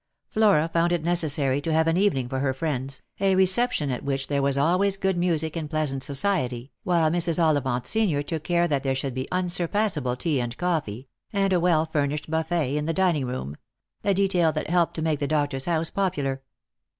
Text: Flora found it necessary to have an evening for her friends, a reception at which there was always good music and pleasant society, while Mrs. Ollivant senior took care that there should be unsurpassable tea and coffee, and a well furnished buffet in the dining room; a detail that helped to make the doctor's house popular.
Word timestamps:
Flora 0.31 0.67
found 0.67 0.91
it 0.91 1.03
necessary 1.03 1.61
to 1.61 1.71
have 1.71 1.85
an 1.85 1.95
evening 1.95 2.27
for 2.27 2.39
her 2.39 2.55
friends, 2.55 3.03
a 3.19 3.35
reception 3.35 3.91
at 3.91 4.03
which 4.03 4.29
there 4.29 4.41
was 4.41 4.57
always 4.57 4.97
good 4.97 5.15
music 5.15 5.55
and 5.55 5.69
pleasant 5.69 6.01
society, 6.01 6.71
while 6.83 7.11
Mrs. 7.11 7.37
Ollivant 7.37 7.85
senior 7.85 8.23
took 8.23 8.43
care 8.43 8.67
that 8.67 8.81
there 8.81 8.95
should 8.95 9.13
be 9.13 9.27
unsurpassable 9.31 10.15
tea 10.15 10.41
and 10.41 10.57
coffee, 10.57 11.07
and 11.31 11.53
a 11.53 11.59
well 11.59 11.85
furnished 11.85 12.31
buffet 12.31 12.75
in 12.75 12.87
the 12.87 12.93
dining 12.93 13.27
room; 13.27 13.57
a 14.03 14.15
detail 14.15 14.51
that 14.51 14.71
helped 14.71 14.95
to 14.95 15.03
make 15.03 15.19
the 15.19 15.27
doctor's 15.27 15.65
house 15.65 15.91
popular. 15.91 16.41